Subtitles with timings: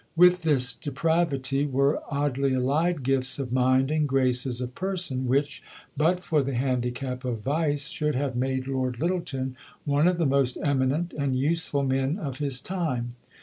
[0.15, 5.61] With this depravity were oddly allied gifts of mind and graces of person, which,
[5.95, 10.57] but for the handicap of vice, should have made Lord Lyttelton one of the most
[10.63, 13.13] eminent and useful men of his time.